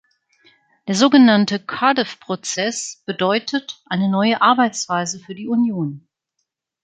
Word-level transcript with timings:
Der 0.87 0.95
so 0.95 1.11
genannte 1.11 1.59
Cardiff-Prozess 1.59 3.03
bedeutet 3.05 3.83
eine 3.85 4.09
neue 4.09 4.41
Arbeitsweise 4.41 5.19
für 5.19 5.35
die 5.35 5.47
Union. 5.47 6.07